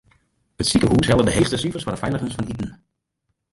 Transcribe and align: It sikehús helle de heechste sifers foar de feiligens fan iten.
It 0.63 0.67
sikehús 0.69 1.09
helle 1.11 1.27
de 1.27 1.35
heechste 1.35 1.61
sifers 1.65 1.87
foar 1.89 1.97
de 1.97 2.01
feiligens 2.05 2.35
fan 2.39 2.51
iten. 2.57 2.75